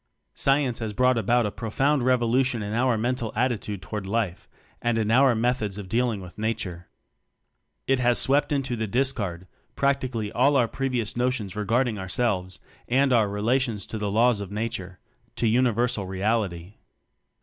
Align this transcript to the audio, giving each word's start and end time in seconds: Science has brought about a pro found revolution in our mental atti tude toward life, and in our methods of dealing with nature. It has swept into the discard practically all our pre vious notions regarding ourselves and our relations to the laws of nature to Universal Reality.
Science 0.33 0.79
has 0.79 0.93
brought 0.93 1.15
about 1.15 1.45
a 1.45 1.51
pro 1.51 1.69
found 1.69 2.01
revolution 2.01 2.63
in 2.63 2.73
our 2.73 2.97
mental 2.97 3.31
atti 3.33 3.61
tude 3.61 3.83
toward 3.83 4.07
life, 4.07 4.49
and 4.81 4.97
in 4.97 5.11
our 5.11 5.35
methods 5.35 5.77
of 5.77 5.87
dealing 5.87 6.19
with 6.21 6.39
nature. 6.39 6.87
It 7.85 7.99
has 7.99 8.17
swept 8.17 8.51
into 8.51 8.75
the 8.75 8.87
discard 8.87 9.45
practically 9.75 10.31
all 10.31 10.55
our 10.57 10.67
pre 10.67 10.89
vious 10.89 11.15
notions 11.15 11.55
regarding 11.55 11.99
ourselves 11.99 12.59
and 12.87 13.13
our 13.13 13.29
relations 13.29 13.85
to 13.85 13.99
the 13.99 14.09
laws 14.09 14.39
of 14.39 14.51
nature 14.51 14.97
to 15.35 15.47
Universal 15.47 16.07
Reality. 16.07 16.77